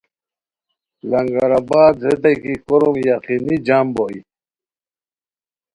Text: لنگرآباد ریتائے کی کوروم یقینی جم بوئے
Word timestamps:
لنگرآباد 1.09 1.95
ریتائے 2.05 2.35
کی 2.41 2.53
کوروم 2.65 2.95
یقینی 3.09 3.55
جم 3.65 3.85
بوئے 3.95 4.19